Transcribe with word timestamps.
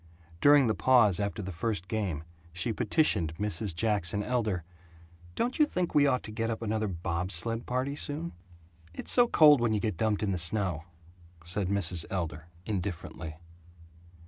During 0.39 0.65
the 0.65 0.73
pause 0.73 1.19
after 1.19 1.43
the 1.43 1.51
first 1.51 1.87
game 1.87 2.23
she 2.53 2.73
petitioned 2.73 3.35
Mrs. 3.37 3.75
Jackson 3.75 4.23
Elder, 4.23 4.63
"Don't 5.35 5.59
you 5.59 5.65
think 5.67 5.93
we 5.93 6.07
ought 6.07 6.23
to 6.23 6.31
get 6.31 6.49
up 6.49 6.63
another 6.63 6.87
bob 6.87 7.31
sled 7.31 7.67
party 7.67 7.95
soon?" 7.95 8.31
"It's 8.95 9.11
so 9.11 9.27
cold 9.27 9.61
when 9.61 9.75
you 9.75 9.79
get 9.79 9.97
dumped 9.97 10.23
in 10.23 10.31
the 10.31 10.39
snow," 10.39 10.85
said 11.43 11.67
Mrs. 11.67 12.05
Elder, 12.09 12.47
indifferently. 12.65 13.37